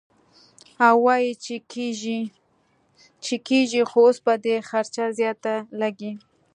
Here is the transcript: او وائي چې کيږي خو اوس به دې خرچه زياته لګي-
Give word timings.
او 0.87 0.95
وائي 1.05 1.31
چې 3.29 3.35
کيږي 3.53 3.81
خو 3.89 3.99
اوس 4.07 4.17
به 4.25 4.33
دې 4.43 4.55
خرچه 4.69 5.03
زياته 5.17 5.55
لګي- 5.81 6.11